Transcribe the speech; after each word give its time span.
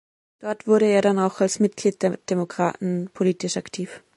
Dort 0.39 0.65
wurde 0.65 0.85
er 0.87 1.03
dann 1.03 1.19
auch 1.19 1.41
als 1.41 1.59
Mitglied 1.59 2.01
der 2.01 2.17
Demokraten 2.17 3.11
politisch 3.13 3.55
aktiv. 3.55 4.01